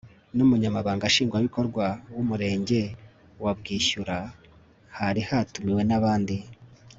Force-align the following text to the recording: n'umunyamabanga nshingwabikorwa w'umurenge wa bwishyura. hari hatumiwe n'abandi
n'umunyamabanga 0.35 1.05
nshingwabikorwa 1.11 1.85
w'umurenge 2.13 2.81
wa 3.43 3.51
bwishyura. 3.57 4.17
hari 4.97 5.21
hatumiwe 5.29 5.83
n'abandi 5.89 6.37